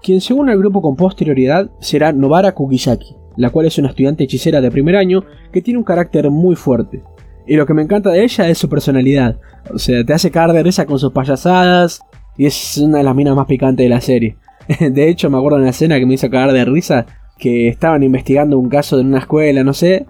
Quien 0.00 0.20
según 0.20 0.48
el 0.48 0.58
grupo 0.58 0.80
con 0.80 0.94
posterioridad 0.94 1.70
será 1.80 2.12
Nobara 2.12 2.54
Kukisaki, 2.54 3.16
la 3.36 3.50
cual 3.50 3.66
es 3.66 3.78
una 3.78 3.88
estudiante 3.88 4.24
hechicera 4.24 4.60
de 4.60 4.70
primer 4.70 4.94
año 4.94 5.24
que 5.52 5.62
tiene 5.62 5.78
un 5.78 5.84
carácter 5.84 6.30
muy 6.30 6.54
fuerte. 6.54 7.02
Y 7.46 7.56
lo 7.56 7.66
que 7.66 7.74
me 7.74 7.82
encanta 7.82 8.10
de 8.10 8.22
ella 8.22 8.48
es 8.48 8.58
su 8.58 8.68
personalidad. 8.68 9.38
O 9.72 9.78
sea, 9.78 10.04
te 10.04 10.12
hace 10.12 10.30
caer 10.30 10.52
de 10.52 10.62
risa 10.62 10.86
con 10.86 10.98
sus 10.98 11.12
payasadas. 11.12 12.00
Y 12.36 12.46
es 12.46 12.78
una 12.78 12.98
de 12.98 13.04
las 13.04 13.14
minas 13.14 13.36
más 13.36 13.46
picantes 13.46 13.84
de 13.84 13.90
la 13.90 14.00
serie. 14.00 14.36
De 14.80 15.08
hecho, 15.08 15.28
me 15.28 15.36
acuerdo 15.36 15.58
de 15.58 15.62
una 15.62 15.70
escena 15.70 15.98
que 15.98 16.06
me 16.06 16.14
hizo 16.14 16.30
caer 16.30 16.52
de 16.52 16.64
risa. 16.64 17.06
Que 17.38 17.68
estaban 17.68 18.02
investigando 18.02 18.58
un 18.58 18.68
caso 18.68 18.98
en 19.00 19.08
una 19.08 19.18
escuela, 19.18 19.64
no 19.64 19.74
sé. 19.74 20.06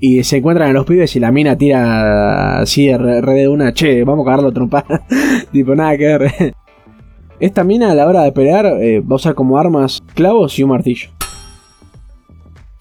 Y 0.00 0.24
se 0.24 0.38
encuentran 0.38 0.70
a 0.70 0.72
los 0.72 0.84
pibes 0.84 1.14
y 1.14 1.20
la 1.20 1.30
mina 1.30 1.56
tira 1.56 2.58
así 2.58 2.92
re, 2.92 3.20
de 3.20 3.46
una, 3.46 3.72
che, 3.72 4.02
vamos 4.02 4.26
a 4.26 4.30
cagarlo 4.30 4.52
trompada. 4.52 5.06
tipo, 5.52 5.76
nada 5.76 5.96
que 5.96 6.18
ver. 6.18 6.54
Esta 7.40 7.62
mina 7.62 7.92
a 7.92 7.94
la 7.94 8.06
hora 8.08 8.22
de 8.22 8.32
pelear 8.32 8.66
eh, 8.80 9.00
va 9.00 9.12
a 9.12 9.14
usar 9.14 9.34
como 9.34 9.58
armas 9.58 10.02
clavos 10.14 10.58
y 10.58 10.64
un 10.64 10.70
martillo. 10.70 11.10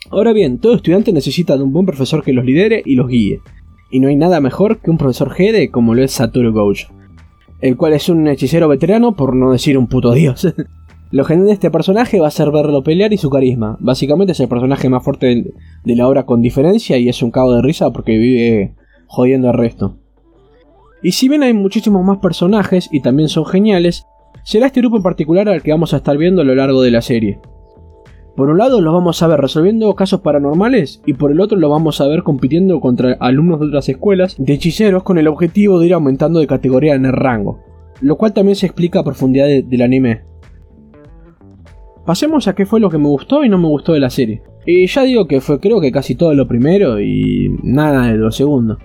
Ahora 0.10 0.34
bien, 0.34 0.58
todo 0.58 0.76
estudiante 0.76 1.14
necesita 1.14 1.56
de 1.56 1.64
un 1.64 1.72
buen 1.72 1.86
profesor 1.86 2.24
que 2.24 2.34
los 2.34 2.44
lidere 2.44 2.82
y 2.84 2.96
los 2.96 3.08
guíe 3.08 3.40
y 3.92 4.00
no 4.00 4.08
hay 4.08 4.16
nada 4.16 4.40
mejor 4.40 4.80
que 4.80 4.90
un 4.90 4.98
profesor 4.98 5.30
Gede 5.30 5.70
como 5.70 5.94
lo 5.94 6.04
es 6.04 6.14
Satoru 6.14 6.52
Gouge, 6.54 6.88
el 7.60 7.78
cual 7.78 7.94
es 7.94 8.10
un 8.10 8.28
hechicero 8.28 8.68
veterano 8.68 9.16
por 9.16 9.36
no 9.36 9.52
decir 9.52 9.78
un 9.78 9.88
puto 9.88 10.14
dios. 10.14 10.48
lo 11.12 11.26
genial 11.26 11.48
de 11.48 11.54
este 11.54 11.70
personaje 11.70 12.20
va 12.20 12.28
a 12.28 12.32
ser 12.32 12.52
verlo 12.52 12.84
pelear 12.84 13.12
y 13.14 13.18
su 13.18 13.30
carisma. 13.30 13.78
Básicamente 13.82 14.32
es 14.32 14.40
el 14.40 14.48
personaje 14.48 14.90
más 14.90 15.04
fuerte 15.04 15.54
de 15.84 15.96
la 15.96 16.08
obra 16.08 16.26
con 16.26 16.42
diferencia 16.42 16.98
y 16.98 17.10
es 17.10 17.22
un 17.22 17.32
cabo 17.32 17.54
de 17.54 17.62
risa 17.62 17.92
porque 17.92 18.18
vive 18.18 18.76
jodiendo 19.08 19.50
al 19.50 19.56
resto. 19.56 19.98
Y 21.04 21.12
si 21.12 21.28
bien 21.28 21.44
hay 21.44 21.54
muchísimos 21.54 22.06
más 22.06 22.20
personajes 22.20 22.88
y 22.92 23.02
también 23.02 23.28
son 23.28 23.46
geniales, 23.46 24.06
será 24.44 24.68
este 24.68 24.82
grupo 24.82 24.98
en 24.98 25.04
particular 25.04 25.50
al 25.50 25.62
que 25.64 25.72
vamos 25.72 25.94
a 25.94 25.98
estar 25.98 26.18
viendo 26.18 26.42
a 26.42 26.46
lo 26.46 26.56
largo 26.56 26.82
de 26.82 26.92
la 26.92 27.02
serie. 27.02 27.40
Por 28.36 28.50
un 28.50 28.58
lado 28.58 28.80
los 28.80 28.94
vamos 28.94 29.22
a 29.22 29.28
ver 29.28 29.42
resolviendo 29.42 29.94
casos 29.94 30.22
paranormales 30.22 31.02
y 31.06 31.14
por 31.14 31.32
el 31.32 31.42
otro 31.42 31.58
lo 31.58 31.70
vamos 31.70 32.00
a 32.00 32.08
ver 32.08 32.24
compitiendo 32.24 32.80
contra 32.80 33.18
alumnos 33.20 33.60
de 33.60 33.68
otras 33.68 33.90
escuelas 33.90 34.36
de 34.38 34.54
hechiceros 34.54 35.04
con 35.04 35.18
el 35.18 35.28
objetivo 35.28 35.80
de 35.80 35.88
ir 35.88 35.94
aumentando 35.94 36.40
de 36.40 36.48
categoría 36.48 36.96
en 36.96 37.06
el 37.06 37.14
rango, 37.14 37.60
lo 38.00 38.16
cual 38.16 38.34
también 38.34 38.56
se 38.56 38.68
explica 38.68 39.00
a 39.00 39.04
profundidad 39.04 39.48
del 39.48 39.82
anime. 39.82 40.22
Pasemos 42.06 42.48
a 42.48 42.56
qué 42.56 42.66
fue 42.66 42.80
lo 42.80 42.90
que 42.90 42.98
me 42.98 43.08
gustó 43.08 43.44
y 43.44 43.50
no 43.50 43.58
me 43.58 43.68
gustó 43.68 43.94
de 43.94 44.00
la 44.00 44.10
serie. 44.10 44.42
Y 44.66 44.88
ya 44.88 45.04
digo 45.04 45.28
que 45.28 45.42
fue 45.42 45.60
creo 45.60 45.82
que 45.82 45.92
casi 45.92 46.16
todo 46.16 46.34
lo 46.34 46.48
primero 46.48 47.02
y 47.02 47.50
nada 47.64 48.12
de 48.12 48.18
lo 48.18 48.32
segundo. 48.32 48.78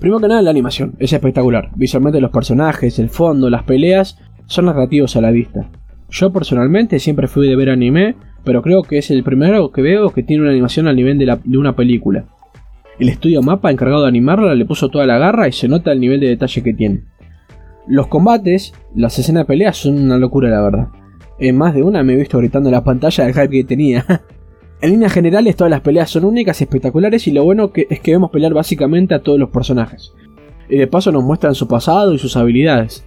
Primero 0.00 0.20
que 0.20 0.28
nada 0.28 0.42
la 0.42 0.50
animación, 0.50 0.94
es 0.98 1.12
espectacular. 1.12 1.70
Visualmente 1.76 2.20
los 2.20 2.30
personajes, 2.30 2.98
el 2.98 3.10
fondo, 3.10 3.50
las 3.50 3.64
peleas 3.64 4.18
son 4.46 4.66
narrativos 4.66 5.16
a 5.16 5.20
la 5.20 5.30
vista. 5.30 5.70
Yo 6.10 6.32
personalmente 6.32 6.98
siempre 6.98 7.28
fui 7.28 7.48
de 7.48 7.56
ver 7.56 7.70
anime, 7.70 8.14
pero 8.44 8.62
creo 8.62 8.82
que 8.82 8.98
es 8.98 9.10
el 9.10 9.24
primero 9.24 9.72
que 9.72 9.82
veo 9.82 10.10
que 10.10 10.22
tiene 10.22 10.42
una 10.42 10.52
animación 10.52 10.86
al 10.86 10.96
nivel 10.96 11.18
de, 11.18 11.58
una 11.58 11.74
película. 11.74 12.26
El 12.98 13.08
estudio 13.08 13.42
Mapa 13.42 13.70
encargado 13.70 14.02
de 14.02 14.08
animarla 14.08 14.54
le 14.54 14.64
puso 14.64 14.88
toda 14.88 15.04
la 15.04 15.18
garra 15.18 15.48
y 15.48 15.52
se 15.52 15.68
nota 15.68 15.92
el 15.92 16.00
nivel 16.00 16.20
de 16.20 16.28
detalle 16.28 16.62
que 16.62 16.72
tiene. 16.72 17.02
Los 17.88 18.06
combates, 18.06 18.72
las 18.94 19.18
escenas 19.18 19.42
de 19.42 19.46
peleas 19.46 19.76
son 19.76 20.00
una 20.00 20.16
locura 20.16 20.48
la 20.48 20.62
verdad. 20.62 20.88
En 21.38 21.58
más 21.58 21.74
de 21.74 21.82
una 21.82 22.02
me 22.02 22.14
he 22.14 22.16
visto 22.16 22.38
gritando 22.38 22.68
en 22.68 22.74
la 22.74 22.84
pantalla 22.84 23.24
del 23.24 23.34
hype 23.34 23.50
que 23.50 23.64
tenía. 23.64 24.04
en 24.80 24.90
líneas 24.90 25.12
generales 25.12 25.56
todas 25.56 25.70
las 25.70 25.80
peleas 25.80 26.08
son 26.08 26.24
únicas 26.24 26.60
y 26.60 26.64
espectaculares 26.64 27.26
y 27.26 27.32
lo 27.32 27.44
bueno 27.44 27.72
que 27.72 27.86
es 27.90 28.00
que 28.00 28.12
vemos 28.12 28.30
pelear 28.30 28.54
básicamente 28.54 29.14
a 29.14 29.22
todos 29.22 29.38
los 29.38 29.50
personajes. 29.50 30.12
Y 30.68 30.78
de 30.78 30.86
paso 30.86 31.10
nos 31.12 31.24
muestran 31.24 31.54
su 31.54 31.68
pasado 31.68 32.14
y 32.14 32.18
sus 32.18 32.36
habilidades. 32.36 33.04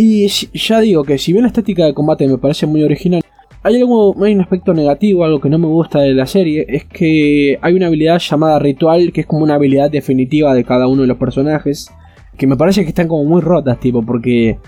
Y 0.00 0.28
ya 0.28 0.78
digo 0.78 1.02
que 1.02 1.18
si 1.18 1.32
bien 1.32 1.42
la 1.42 1.48
estética 1.48 1.84
de 1.84 1.92
combate 1.92 2.28
me 2.28 2.38
parece 2.38 2.68
muy 2.68 2.84
original, 2.84 3.20
Hay, 3.64 3.74
algo, 3.80 4.14
hay 4.24 4.32
un 4.32 4.40
aspecto 4.40 4.72
negativo, 4.72 5.24
algo 5.24 5.40
que 5.40 5.50
no 5.50 5.58
me 5.58 5.66
gusta 5.66 5.98
de 5.98 6.14
la 6.14 6.24
serie, 6.24 6.64
es 6.68 6.84
que 6.84 7.58
hay 7.60 7.74
una 7.74 7.88
habilidad 7.88 8.20
llamada 8.20 8.60
ritual, 8.60 9.10
que 9.12 9.22
es 9.22 9.26
como 9.26 9.42
una 9.42 9.56
habilidad 9.56 9.90
definitiva 9.90 10.54
de 10.54 10.62
cada 10.62 10.86
uno 10.86 11.02
de 11.02 11.08
los 11.08 11.16
personajes, 11.16 11.90
que 12.36 12.46
me 12.46 12.56
parece 12.56 12.84
que 12.84 12.90
están 12.90 13.08
como 13.08 13.24
muy 13.24 13.40
rotas, 13.42 13.80
tipo, 13.80 14.02
porque 14.02 14.60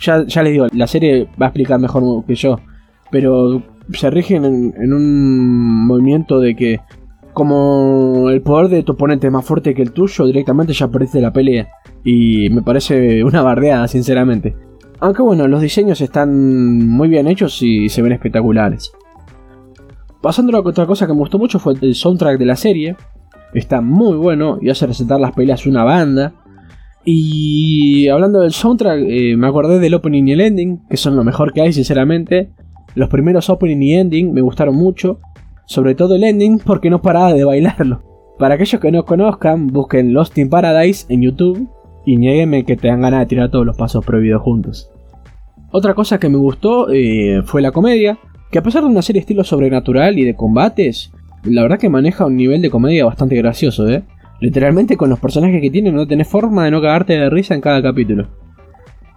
ya, 0.00 0.26
ya 0.26 0.42
les 0.42 0.52
digo, 0.52 0.66
la 0.72 0.88
serie 0.88 1.28
va 1.40 1.46
a 1.46 1.50
explicar 1.50 1.78
mejor 1.78 2.24
que 2.26 2.34
yo, 2.34 2.58
pero 3.12 3.62
se 3.92 4.10
rigen 4.10 4.44
en, 4.44 4.92
un 4.92 5.86
movimiento 5.86 6.40
de 6.40 6.56
que 6.56 6.80
como 7.32 8.30
el 8.30 8.42
poder 8.42 8.68
de 8.68 8.82
tu 8.82 8.92
oponente 8.92 9.28
es 9.28 9.32
más 9.32 9.44
fuerte 9.44 9.74
que 9.74 9.82
el 9.82 9.92
tuyo, 9.92 10.26
directamente 10.26 10.72
ya 10.72 10.88
perdiste 10.88 11.20
la 11.20 11.32
pelea. 11.32 11.68
Y 12.02 12.50
me 12.50 12.62
parece 12.62 13.22
una 13.22 13.42
bardeada, 13.42 13.86
sinceramente. 13.86 14.56
Aunque 15.02 15.20
bueno, 15.20 15.48
los 15.48 15.60
diseños 15.60 16.00
están 16.00 16.86
muy 16.86 17.08
bien 17.08 17.26
hechos 17.26 17.60
y 17.60 17.88
se 17.88 18.02
ven 18.02 18.12
espectaculares. 18.12 18.92
Pasando 20.20 20.56
a 20.56 20.60
otra 20.60 20.86
cosa 20.86 21.08
que 21.08 21.12
me 21.12 21.18
gustó 21.18 21.40
mucho 21.40 21.58
fue 21.58 21.74
el 21.82 21.96
soundtrack 21.96 22.38
de 22.38 22.46
la 22.46 22.54
serie. 22.54 22.94
Está 23.52 23.80
muy 23.80 24.16
bueno 24.16 24.58
y 24.62 24.70
hace 24.70 24.86
resaltar 24.86 25.18
las 25.18 25.32
peleas 25.32 25.66
una 25.66 25.82
banda. 25.82 26.34
Y 27.04 28.06
hablando 28.06 28.42
del 28.42 28.52
soundtrack, 28.52 29.00
eh, 29.08 29.36
me 29.36 29.48
acordé 29.48 29.80
del 29.80 29.94
opening 29.94 30.28
y 30.28 30.32
el 30.34 30.40
ending, 30.40 30.86
que 30.88 30.96
son 30.96 31.16
lo 31.16 31.24
mejor 31.24 31.52
que 31.52 31.62
hay, 31.62 31.72
sinceramente. 31.72 32.50
Los 32.94 33.08
primeros 33.08 33.50
opening 33.50 33.82
y 33.82 33.94
ending 33.94 34.32
me 34.32 34.40
gustaron 34.40 34.76
mucho, 34.76 35.18
sobre 35.66 35.96
todo 35.96 36.14
el 36.14 36.22
ending 36.22 36.60
porque 36.60 36.90
no 36.90 37.02
paraba 37.02 37.34
de 37.34 37.42
bailarlo. 37.42 38.04
Para 38.38 38.54
aquellos 38.54 38.80
que 38.80 38.92
no 38.92 39.04
conozcan, 39.04 39.66
busquen 39.66 40.14
Lost 40.14 40.38
in 40.38 40.48
Paradise 40.48 41.06
en 41.08 41.22
YouTube 41.22 41.68
y 42.04 42.16
nieguenme 42.16 42.64
que 42.64 42.76
te 42.76 42.88
dan 42.88 43.02
ganas 43.02 43.20
de 43.20 43.26
tirar 43.26 43.50
todos 43.50 43.66
los 43.66 43.76
pasos 43.76 44.04
prohibidos 44.04 44.42
juntos. 44.42 44.90
Otra 45.70 45.94
cosa 45.94 46.18
que 46.18 46.28
me 46.28 46.36
gustó 46.36 46.90
eh, 46.90 47.42
fue 47.44 47.62
la 47.62 47.72
comedia, 47.72 48.18
que 48.50 48.58
a 48.58 48.62
pesar 48.62 48.82
de 48.82 48.88
una 48.88 49.02
serie 49.02 49.20
estilo 49.20 49.44
sobrenatural 49.44 50.18
y 50.18 50.24
de 50.24 50.36
combates, 50.36 51.12
la 51.44 51.62
verdad 51.62 51.78
que 51.78 51.88
maneja 51.88 52.26
un 52.26 52.36
nivel 52.36 52.60
de 52.60 52.70
comedia 52.70 53.04
bastante 53.04 53.36
gracioso, 53.36 53.88
¿eh? 53.88 54.02
Literalmente 54.40 54.96
con 54.96 55.08
los 55.08 55.20
personajes 55.20 55.60
que 55.60 55.70
tiene 55.70 55.92
no 55.92 56.06
tenés 56.06 56.28
forma 56.28 56.64
de 56.64 56.72
no 56.72 56.82
cagarte 56.82 57.14
de 57.14 57.30
risa 57.30 57.54
en 57.54 57.60
cada 57.60 57.82
capítulo. 57.82 58.26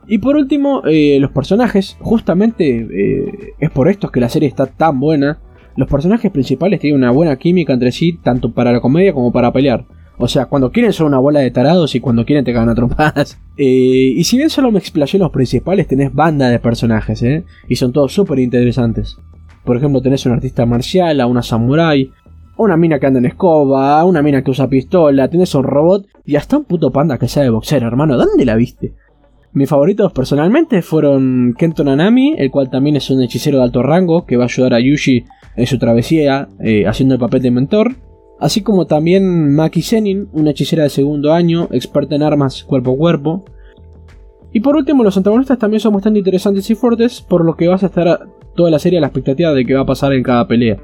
Y 0.07 0.19
por 0.19 0.35
último, 0.35 0.83
eh, 0.85 1.17
los 1.19 1.31
personajes, 1.31 1.97
justamente 1.99 2.87
eh, 2.91 3.53
es 3.59 3.71
por 3.71 3.89
esto 3.89 4.09
que 4.09 4.19
la 4.19 4.29
serie 4.29 4.47
está 4.47 4.67
tan 4.67 4.99
buena. 4.99 5.39
Los 5.75 5.89
personajes 5.89 6.31
principales 6.31 6.79
tienen 6.79 6.99
una 6.99 7.11
buena 7.11 7.35
química 7.37 7.73
entre 7.73 7.91
sí, 7.91 8.19
tanto 8.23 8.53
para 8.53 8.71
la 8.71 8.81
comedia 8.81 9.13
como 9.13 9.31
para 9.31 9.51
pelear. 9.51 9.85
O 10.17 10.27
sea, 10.27 10.45
cuando 10.45 10.71
quieren 10.71 10.93
son 10.93 11.07
una 11.07 11.19
bola 11.19 11.41
de 11.41 11.51
tarados 11.51 11.93
y 11.95 11.99
cuando 11.99 12.25
quieren 12.25 12.45
te 12.45 12.53
cagan 12.53 12.69
a. 12.69 12.75
Eh, 13.57 14.13
y 14.17 14.23
si 14.25 14.35
bien 14.37 14.49
solo 14.49 14.69
me 14.69 14.79
explayé 14.79 15.17
los 15.17 15.31
principales, 15.31 15.87
tenés 15.87 16.13
banda 16.13 16.49
de 16.49 16.59
personajes, 16.59 17.23
¿eh? 17.23 17.45
Y 17.69 17.77
son 17.77 17.93
todos 17.93 18.13
súper 18.13 18.39
interesantes. 18.39 19.17
Por 19.63 19.77
ejemplo, 19.77 20.01
tenés 20.01 20.25
un 20.25 20.33
artista 20.33 20.65
marcial, 20.65 21.21
a 21.21 21.25
una 21.25 21.41
samurai, 21.41 22.11
una 22.57 22.75
mina 22.75 22.99
que 22.99 23.07
anda 23.07 23.19
en 23.19 23.27
escoba, 23.27 24.03
una 24.03 24.21
mina 24.21 24.43
que 24.43 24.51
usa 24.51 24.67
pistola, 24.67 25.29
tenés 25.29 25.55
un 25.55 25.63
robot 25.63 26.05
y 26.25 26.35
hasta 26.35 26.57
un 26.57 26.65
puto 26.65 26.91
panda 26.91 27.17
que 27.17 27.27
sabe 27.27 27.49
boxear, 27.49 27.83
hermano. 27.83 28.17
¿Dónde 28.17 28.45
la 28.45 28.55
viste? 28.55 28.93
Mis 29.53 29.69
favoritos 29.69 30.11
personalmente 30.11 30.81
fueron 30.81 31.55
Kento 31.57 31.85
Nanami, 31.85 32.35
el 32.37 32.51
cual 32.51 32.69
también 32.69 32.97
es 32.97 33.09
un 33.09 33.21
hechicero 33.21 33.59
de 33.59 33.63
alto 33.63 33.81
rango 33.81 34.25
que 34.25 34.35
va 34.35 34.43
a 34.43 34.47
ayudar 34.47 34.73
a 34.73 34.81
Yushi 34.81 35.23
en 35.55 35.65
su 35.65 35.79
travesía 35.79 36.49
eh, 36.59 36.85
haciendo 36.85 37.15
el 37.15 37.21
papel 37.21 37.41
de 37.41 37.51
mentor. 37.51 37.95
Así 38.39 38.61
como 38.61 38.85
también 38.85 39.55
Maki 39.55 39.81
Zenin, 39.81 40.27
una 40.33 40.51
hechicera 40.51 40.83
de 40.83 40.89
segundo 40.89 41.33
año, 41.33 41.67
experta 41.71 42.15
en 42.15 42.23
armas 42.23 42.63
cuerpo 42.63 42.93
a 42.93 42.97
cuerpo. 42.97 43.45
Y 44.51 44.59
por 44.59 44.75
último, 44.75 45.03
los 45.03 45.17
antagonistas 45.17 45.57
también 45.57 45.79
son 45.79 45.93
bastante 45.93 46.19
interesantes 46.19 46.69
y 46.69 46.75
fuertes, 46.75 47.21
por 47.21 47.45
lo 47.45 47.55
que 47.55 47.67
vas 47.67 47.83
a 47.83 47.87
estar 47.87 48.27
toda 48.55 48.69
la 48.69 48.79
serie 48.79 48.99
a 48.99 49.01
la 49.01 49.07
expectativa 49.07 49.53
de 49.53 49.65
qué 49.65 49.73
va 49.73 49.81
a 49.81 49.85
pasar 49.85 50.13
en 50.13 50.23
cada 50.23 50.47
pelea. 50.47 50.77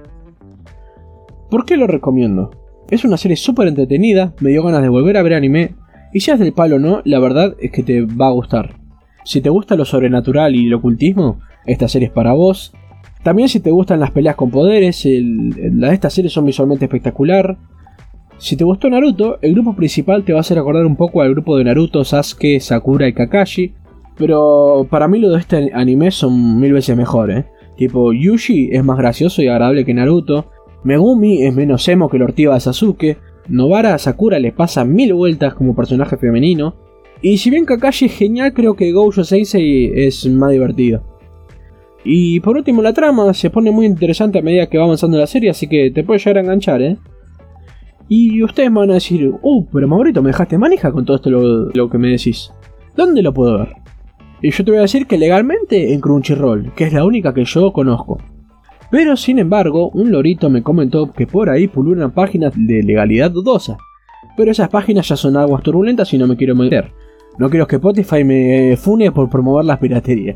¿Por 1.50 1.66
qué 1.66 1.78
lo 1.78 1.88
recomiendo? 1.88 2.52
Es 2.90 3.04
una 3.06 3.18
serie 3.18 3.38
súper 3.38 3.68
entretenida, 3.68 4.34
me 4.40 4.50
dio 4.50 4.64
ganas 4.64 4.82
de 4.82 4.90
volver 4.90 5.18
a 5.18 5.24
ver 5.24 5.34
anime, 5.34 5.76
y 6.14 6.20
si 6.20 6.32
es 6.32 6.40
del 6.40 6.54
palo 6.54 6.76
o 6.78 6.80
no, 6.80 7.02
la 7.06 7.20
verdad 7.20 7.56
es 7.60 7.72
que 7.72 7.84
te 7.84 8.02
va 8.02 8.28
a 8.28 8.32
gustar. 8.32 8.76
Si 9.24 9.42
te 9.42 9.50
gusta 9.50 9.76
lo 9.76 9.86
sobrenatural 9.86 10.56
y 10.56 10.68
el 10.68 10.74
ocultismo, 10.74 11.40
esta 11.66 11.88
serie 11.88 12.08
es 12.08 12.14
para 12.14 12.34
vos. 12.34 12.74
También 13.24 13.50
si 13.50 13.60
te 13.60 13.70
gustan 13.70 14.00
las 14.00 14.12
peleas 14.12 14.36
con 14.36 14.50
poderes, 14.50 15.06
las 15.06 15.90
de 15.90 15.94
esta 15.94 16.10
serie 16.10 16.30
son 16.30 16.46
visualmente 16.46 16.86
espectacular. 16.86 17.58
Si 18.38 18.58
te 18.58 18.64
gustó 18.64 18.90
Naruto, 18.90 19.38
el 19.42 19.54
grupo 19.54 19.76
principal 19.76 20.24
te 20.24 20.34
va 20.34 20.40
a 20.40 20.42
hacer 20.42 20.58
acordar 20.58 20.88
un 20.88 20.96
poco 20.96 21.22
al 21.22 21.30
grupo 21.30 21.58
de 21.58 21.64
Naruto, 21.64 22.04
Sasuke, 22.04 22.60
Sakura 22.60 23.08
y 23.08 23.14
Kakashi. 23.14 23.76
Pero 24.18 24.88
para 24.90 25.08
mí 25.08 25.20
lo 25.20 25.30
de 25.30 25.40
este 25.40 25.72
anime 25.74 26.10
son 26.10 26.60
mil 26.60 26.74
veces 26.74 26.98
mejor, 26.98 27.30
¿eh? 27.30 27.46
Tipo, 27.78 28.12
Yushi 28.12 28.70
es 28.72 28.84
más 28.84 28.98
gracioso 28.98 29.44
y 29.44 29.48
agradable 29.48 29.86
que 29.86 29.94
Naruto. 29.94 30.48
Megumi 30.84 31.44
es 31.44 31.54
menos 31.54 31.88
emo 31.88 32.10
que 32.10 32.18
el 32.18 32.24
ortiva 32.24 32.56
de 32.56 32.60
Sasuke. 32.60 33.18
Novara 33.48 33.94
a 33.94 34.00
Sakura 34.00 34.40
le 34.40 34.52
pasa 34.52 34.84
mil 34.84 35.14
vueltas 35.14 35.54
como 35.54 35.76
personaje 35.76 36.18
femenino. 36.18 36.76
Y 37.22 37.38
si 37.38 37.52
bien 37.52 37.66
Kakashi 37.66 38.06
es 38.06 38.14
genial, 38.14 38.54
creo 38.54 38.76
que 38.76 38.92
Gojo 38.92 39.24
Sensei 39.24 39.92
es 39.94 40.28
más 40.28 40.52
divertido. 40.52 41.04
Y 42.04 42.40
por 42.40 42.58
último, 42.58 42.82
la 42.82 42.94
trama 42.94 43.34
se 43.34 43.50
pone 43.50 43.72
muy 43.72 43.86
interesante 43.86 44.40
a 44.40 44.42
medida 44.42 44.68
que 44.68 44.78
va 44.78 44.86
avanzando 44.86 45.18
la 45.18 45.28
serie, 45.28 45.50
así 45.50 45.68
que 45.68 45.92
te 45.92 46.04
puede 46.04 46.20
llegar 46.20 46.38
a 46.38 46.42
enganchar, 46.42 46.82
¿eh? 46.82 46.98
Y 48.08 48.44
ustedes 48.44 48.74
van 48.74 48.92
a 48.92 48.96
decir, 48.96 49.32
uh, 49.42 49.66
pero 49.72 49.88
Maurito, 49.88 50.22
me 50.22 50.32
dejaste 50.32 50.58
manija 50.58 50.92
con 50.92 51.06
todo 51.06 51.16
esto 51.16 51.30
lo 51.30 51.90
que 51.90 51.98
me 51.98 52.10
decís. 52.10 52.52
¿Dónde 52.96 53.22
lo 53.22 53.34
puedo 53.34 53.60
ver? 53.60 53.70
Y 54.42 54.52
yo 54.52 54.66
te 54.66 54.72
voy 54.72 54.80
a 54.80 54.82
decir 54.82 55.06
que 55.06 55.18
legalmente 55.18 55.94
en 55.94 56.02
Crunchyroll, 56.02 56.74
que 56.74 56.86
es 56.86 56.94
la 56.94 57.06
única 57.06 57.34
que 57.34 57.46
yo 57.46 57.72
conozco. 57.72 58.18
Pero 58.90 59.16
sin 59.16 59.40
embargo, 59.40 59.92
un 59.92 60.12
lorito 60.12 60.50
me 60.50 60.64
comentó 60.64 61.14
que 61.14 61.28
por 61.28 61.50
ahí 61.50 61.68
pululan 61.68 62.12
páginas 62.12 62.54
de 62.56 62.84
legalidad 62.84 63.32
dudosa. 63.32 63.78
Pero 64.36 64.52
esas 64.52 64.70
páginas 64.70 65.08
ya 65.08 65.16
son 65.16 65.38
aguas 65.38 65.64
turbulentas 65.64 66.14
y 66.14 66.18
no 66.18 66.28
me 66.28 66.36
quiero 66.36 66.56
meter. 66.56 66.92
No 67.38 67.50
quiero 67.50 67.68
que 67.68 67.78
Spotify 67.78 68.24
me 68.24 68.76
fune 68.76 69.12
por 69.12 69.30
promover 69.30 69.64
la 69.64 69.80
piratería. 69.80 70.36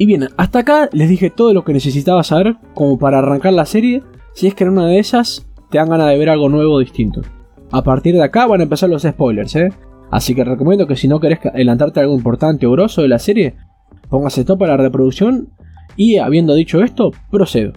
Y 0.00 0.06
bien, 0.06 0.28
hasta 0.38 0.60
acá 0.60 0.88
les 0.94 1.10
dije 1.10 1.28
todo 1.28 1.52
lo 1.52 1.62
que 1.62 1.74
necesitaba 1.74 2.22
saber 2.22 2.56
como 2.72 2.98
para 2.98 3.18
arrancar 3.18 3.52
la 3.52 3.66
serie. 3.66 4.02
Si 4.32 4.46
es 4.46 4.54
que 4.54 4.64
en 4.64 4.70
una 4.70 4.86
de 4.86 4.98
esas 4.98 5.46
te 5.70 5.76
dan 5.76 5.90
ganas 5.90 6.08
de 6.08 6.16
ver 6.16 6.30
algo 6.30 6.48
nuevo 6.48 6.72
o 6.72 6.78
distinto. 6.78 7.20
A 7.70 7.84
partir 7.84 8.14
de 8.14 8.22
acá 8.22 8.46
van 8.46 8.60
a 8.60 8.62
empezar 8.62 8.88
los 8.88 9.02
spoilers, 9.02 9.54
¿eh? 9.56 9.68
Así 10.10 10.34
que 10.34 10.42
recomiendo 10.42 10.86
que 10.86 10.96
si 10.96 11.06
no 11.06 11.20
querés 11.20 11.44
adelantarte 11.44 12.00
algo 12.00 12.14
importante 12.14 12.64
o 12.64 12.70
grosso 12.70 13.02
de 13.02 13.08
la 13.08 13.18
serie, 13.18 13.56
pongas 14.08 14.38
stop 14.38 14.60
para 14.60 14.78
la 14.78 14.84
reproducción 14.84 15.50
y 15.96 16.16
habiendo 16.16 16.54
dicho 16.54 16.82
esto, 16.82 17.12
procedo. 17.30 17.74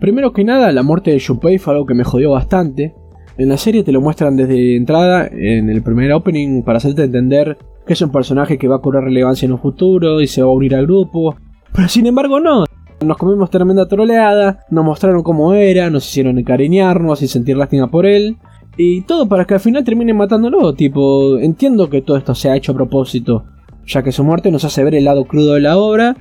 Primero 0.00 0.32
que 0.32 0.44
nada, 0.44 0.72
la 0.72 0.82
muerte 0.82 1.10
de 1.10 1.20
Junpei 1.20 1.58
fue 1.58 1.74
algo 1.74 1.84
que 1.84 1.92
me 1.92 2.04
jodió 2.04 2.30
bastante. 2.30 2.94
En 3.36 3.50
la 3.50 3.58
serie 3.58 3.84
te 3.84 3.92
lo 3.92 4.00
muestran 4.00 4.34
desde 4.34 4.76
entrada, 4.76 5.26
en 5.30 5.68
el 5.68 5.82
primer 5.82 6.10
opening, 6.12 6.62
para 6.62 6.78
hacerte 6.78 7.04
entender 7.04 7.58
que 7.86 7.92
es 7.94 8.02
un 8.02 8.10
personaje 8.10 8.58
que 8.58 8.68
va 8.68 8.76
a 8.76 8.80
cobrar 8.80 9.04
relevancia 9.04 9.46
en 9.46 9.52
un 9.52 9.58
futuro 9.58 10.20
y 10.20 10.26
se 10.26 10.42
va 10.42 10.48
a 10.48 10.52
unir 10.52 10.74
al 10.74 10.86
grupo. 10.86 11.36
Pero 11.72 11.88
sin 11.88 12.06
embargo 12.06 12.40
no. 12.40 12.64
Nos 13.04 13.16
comimos 13.16 13.50
tremenda 13.50 13.88
troleada, 13.88 14.60
nos 14.70 14.84
mostraron 14.84 15.22
cómo 15.22 15.54
era, 15.54 15.90
nos 15.90 16.08
hicieron 16.08 16.38
encariñarnos 16.38 17.22
y 17.22 17.28
sentir 17.28 17.56
lástima 17.56 17.90
por 17.90 18.06
él. 18.06 18.36
Y 18.76 19.02
todo 19.02 19.28
para 19.28 19.44
que 19.44 19.54
al 19.54 19.60
final 19.60 19.84
terminen 19.84 20.16
matándolo. 20.16 20.72
Tipo, 20.74 21.38
entiendo 21.38 21.90
que 21.90 22.02
todo 22.02 22.16
esto 22.16 22.34
se 22.34 22.48
ha 22.48 22.56
hecho 22.56 22.72
a 22.72 22.76
propósito 22.76 23.44
ya 23.86 24.02
que 24.02 24.12
su 24.12 24.24
muerte 24.24 24.50
nos 24.50 24.64
hace 24.64 24.84
ver 24.84 24.94
el 24.94 25.04
lado 25.04 25.24
crudo 25.24 25.54
de 25.54 25.60
la 25.60 25.76
obra 25.76 26.16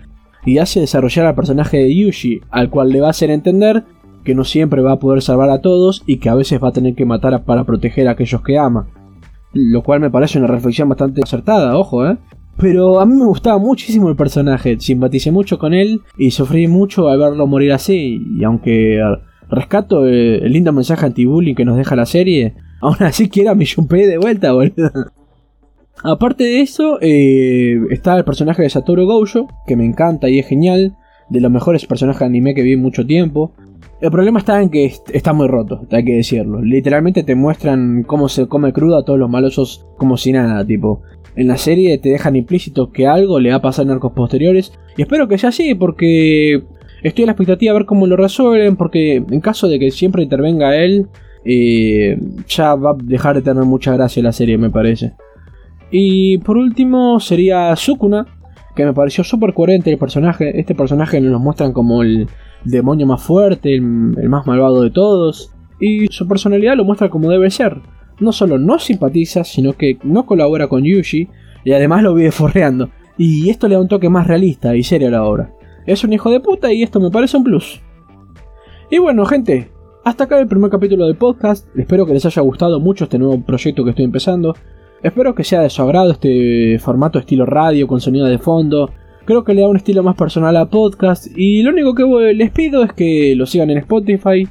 y 0.46 0.58
hace 0.58 0.80
desarrollar 0.80 1.26
al 1.26 1.36
personaje 1.36 1.78
de 1.78 1.96
Yushi, 1.96 2.42
al 2.50 2.70
cual 2.70 2.90
le 2.90 3.02
va 3.02 3.08
a 3.08 3.12
hacer 3.12 3.30
entender 3.30 3.84
que 4.24 4.36
no 4.36 4.44
siempre 4.44 4.82
va 4.82 4.94
a 4.94 5.00
poder 5.00 5.22
salvar 5.22 5.50
a 5.50 5.62
todos 5.62 6.04
y 6.06 6.18
que 6.18 6.30
a 6.30 6.36
veces 6.36 6.62
va 6.62 6.70
a 6.70 6.74
tener 6.74 6.96
que 6.96 7.06
matar 7.06 7.44
para 7.44 7.64
proteger 7.64 8.08
a 8.08 8.12
aquellos 8.12 8.42
que 8.42 8.58
ama. 8.58 8.88
Lo 9.54 9.84
cual 9.84 10.00
me 10.00 10.10
parece 10.10 10.40
una 10.40 10.48
reflexión 10.48 10.90
bastante 10.90 11.22
acertada, 11.24 11.78
ojo, 11.78 12.08
¿eh? 12.08 12.18
Pero 12.58 13.00
a 13.00 13.06
mí 13.06 13.16
me 13.16 13.26
gustaba 13.26 13.58
muchísimo 13.58 14.10
el 14.10 14.16
personaje, 14.16 14.80
simpaticé 14.80 15.32
mucho 15.32 15.58
con 15.58 15.74
él 15.74 16.02
y 16.18 16.32
sufrí 16.32 16.68
mucho 16.68 17.08
al 17.10 17.20
verlo 17.20 17.48
morir 17.48 17.74
así. 17.74 18.22
Y 18.38 18.44
aunque 18.44 19.00
rescato 19.50 20.06
el, 20.06 20.52
lindo 20.52 20.72
mensaje 20.72 21.06
anti-bullying 21.06 21.56
que 21.56 21.66
nos 21.66 21.78
deja 21.78 21.96
la 21.96 22.06
serie, 22.06 22.56
aún 22.82 22.98
así 23.00 23.30
quiero 23.30 23.52
a 23.52 23.56
mi 23.56 23.66
de 23.66 24.18
vuelta, 24.18 24.54
boludo. 24.54 24.92
Aparte 26.04 26.44
de 26.44 26.62
eso, 26.62 26.98
eh, 27.02 27.80
está 27.92 28.18
el 28.18 28.26
personaje 28.26 28.64
de 28.64 28.70
Satoru 28.70 29.06
Gojo, 29.06 29.48
que 29.68 29.76
me 29.76 29.86
encanta 29.86 30.30
y 30.30 30.40
es 30.40 30.48
genial, 30.48 30.96
de 31.30 31.42
los 31.42 31.52
mejores 31.52 31.86
personajes 31.86 32.20
de 32.20 32.26
anime 32.26 32.56
que 32.56 32.64
vi 32.64 32.74
en 32.74 32.82
mucho 32.82 33.06
tiempo. 33.06 33.54
El 34.02 34.10
problema 34.10 34.40
está 34.40 34.60
en 34.60 34.72
que 34.72 34.92
está 35.14 35.32
muy 35.32 35.48
roto, 35.48 35.86
hay 35.92 36.04
que 36.04 36.16
decirlo. 36.16 36.60
Literalmente 36.62 37.24
te 37.24 37.36
muestran 37.36 38.02
cómo 38.02 38.30
se 38.30 38.48
come 38.48 38.74
crudo 38.74 38.98
a 38.98 39.06
todos 39.06 39.20
los 39.20 39.30
malosos 39.30 39.86
como 39.98 40.18
si 40.18 40.32
nada, 40.32 40.66
tipo. 40.66 41.04
En 41.36 41.48
la 41.48 41.58
serie 41.58 42.00
te 42.00 42.10
dejan 42.10 42.36
implícito 42.36 42.92
que 42.92 43.06
algo 43.06 43.40
le 43.40 43.52
va 43.52 43.58
a 43.58 43.62
pasar 43.62 43.86
en 43.86 43.92
arcos 43.92 44.14
posteriores. 44.14 44.74
Y 44.98 45.04
espero 45.04 45.28
que 45.28 45.38
sea 45.38 45.50
así, 45.50 45.76
porque 45.76 46.64
estoy 47.04 47.24
a 47.24 47.26
la 47.28 47.34
expectativa 47.34 47.72
a 47.72 47.76
ver 47.76 47.86
cómo 47.86 48.08
lo 48.08 48.18
resuelven, 48.18 48.76
porque 48.76 49.18
en 49.18 49.40
caso 49.40 49.68
de 49.68 49.78
que 49.78 49.92
siempre 49.92 50.24
intervenga 50.24 50.76
él, 50.76 51.08
eh, 51.46 52.20
ya 52.48 52.74
va 52.74 52.92
a 52.92 52.98
dejar 53.04 53.36
de 53.36 53.44
tener 53.44 53.64
mucha 53.66 53.94
gracia 53.94 54.24
la 54.24 54.32
serie, 54.32 54.58
me 54.58 54.72
parece. 54.72 55.14
Y 55.92 56.40
por 56.40 56.58
último 56.58 57.20
sería 57.20 57.76
Sukuna, 57.76 58.26
que 58.76 58.84
me 58.84 58.94
pareció 58.94 59.24
súper 59.24 59.54
coherente 59.54 59.92
el 59.92 60.00
personaje. 60.00 60.60
Este 60.60 60.74
personaje 60.74 61.22
nos 61.22 61.40
muestran 61.40 61.72
como 61.72 62.02
el 62.02 62.28
demonio 62.64 63.06
más 63.06 63.22
fuerte, 63.22 63.76
el, 63.76 63.82
más 63.82 64.46
malvado 64.46 64.82
de 64.82 64.92
todos. 64.92 65.54
Y 65.80 66.08
su 66.08 66.28
personalidad 66.28 66.76
lo 66.76 66.86
muestra 66.86 67.10
como 67.10 67.30
debe 67.30 67.50
ser. 67.50 67.78
No 68.20 68.32
solo 68.32 68.58
no 68.58 68.80
simpatiza, 68.80 69.44
sino 69.44 69.74
que 69.74 69.98
no 70.04 70.26
colabora 70.26 70.68
con 70.68 70.84
Yuji 70.84 71.28
y 71.64 71.72
además 71.72 72.04
lo 72.04 72.14
vive 72.14 72.32
forreando. 72.32 72.90
Y 73.18 73.50
esto 73.50 73.68
le 73.68 73.76
da 73.76 73.82
un 73.82 73.88
toque 73.88 74.10
más 74.10 74.28
realista 74.28 74.76
y 74.76 74.84
serio 74.84 75.08
a 75.08 75.12
la 75.12 75.24
obra. 75.24 75.54
Es 75.86 76.04
un 76.04 76.14
hijo 76.14 76.30
de 76.30 76.40
puta 76.40 76.72
y 76.72 76.84
esto 76.84 77.00
me 77.00 77.10
parece 77.10 77.38
un 77.38 77.44
plus. 77.44 77.82
Y 78.90 79.00
bueno, 79.00 79.26
gente, 79.26 79.72
hasta 80.04 80.26
acá 80.26 80.40
el 80.40 80.48
primer 80.48 80.70
capítulo 80.70 81.06
del 81.06 81.16
podcast. 81.16 81.68
Espero 81.78 82.06
que 82.06 82.14
les 82.14 82.26
haya 82.26 82.42
gustado 82.42 82.80
mucho 82.80 83.06
este 83.06 83.20
nuevo 83.20 83.42
proyecto 83.42 83.84
que 83.84 83.92
estoy 83.92 84.06
empezando. 84.06 84.56
Espero 85.04 85.34
que 85.34 85.44
sea 85.44 85.62
de 85.62 85.70
su 85.70 85.82
agrado 85.82 86.12
este 86.12 86.78
formato 86.80 87.18
estilo 87.18 87.46
radio 87.46 87.88
con 87.88 88.02
sonido 88.02 88.28
de 88.28 88.38
fondo. 88.38 88.92
Creo 89.32 89.46
que 89.46 89.54
le 89.54 89.62
da 89.62 89.70
un 89.70 89.78
estilo 89.78 90.04
más 90.04 90.18
personal 90.18 90.58
a 90.58 90.66
podcast. 90.66 91.28
Y 91.38 91.64
lo 91.64 91.70
único 91.70 91.96
que 91.96 92.34
les 92.34 92.52
pido 92.52 92.84
es 92.84 92.92
que 92.92 93.34
lo 93.38 93.46
sigan 93.46 93.70
en 93.70 93.78
Spotify. 93.78 94.46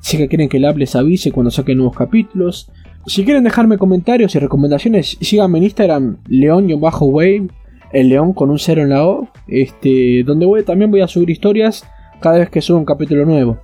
Si 0.00 0.16
quieren 0.26 0.48
que 0.48 0.56
el 0.56 0.64
app 0.64 0.78
les 0.78 0.96
avise 0.96 1.32
cuando 1.32 1.50
saquen 1.50 1.76
nuevos 1.76 1.94
capítulos. 1.94 2.72
Si 3.04 3.26
quieren 3.26 3.44
dejarme 3.44 3.76
comentarios 3.76 4.34
y 4.34 4.38
recomendaciones, 4.38 5.18
síganme 5.20 5.58
en 5.58 5.64
Instagram, 5.64 6.22
león-wave, 6.28 7.48
el 7.92 8.08
león 8.08 8.32
con 8.32 8.48
un 8.48 8.58
cero 8.58 8.80
en 8.80 8.88
la 8.88 9.06
O, 9.06 9.28
este, 9.48 10.22
donde 10.24 10.46
voy, 10.46 10.62
también 10.62 10.90
voy 10.90 11.02
a 11.02 11.08
subir 11.08 11.28
historias 11.28 11.86
cada 12.22 12.38
vez 12.38 12.48
que 12.48 12.62
suba 12.62 12.78
un 12.78 12.86
capítulo 12.86 13.26
nuevo. 13.26 13.60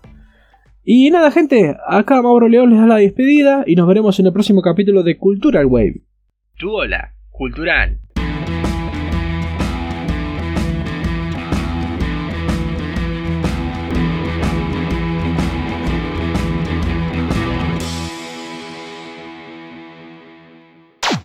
Y 0.85 1.11
nada, 1.11 1.31
gente, 1.31 1.79
acá 1.87 2.21
Mauro 2.21 2.47
León 2.47 2.69
les 2.69 2.79
da 2.79 2.87
la 2.87 2.97
despedida 2.97 3.65
y 3.67 3.75
nos 3.75 3.89
veremos 3.89 4.21
en 4.21 4.27
el 4.27 4.35
próximo 4.35 4.61
capítulo 4.61 5.03
de 5.03 5.17
Cultural 5.17 5.65
Wave. 5.65 6.03
Tu 6.59 6.71
hola, 6.71 7.15
cultural. 7.31 8.01